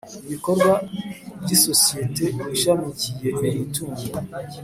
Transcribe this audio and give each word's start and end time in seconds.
ibikorwa 0.27 0.71
by 1.41 1.49
isosiyeti 1.55 2.25
ishamikiyeho 2.55 3.41
iyo 3.47 3.53
mitungo 3.61 4.03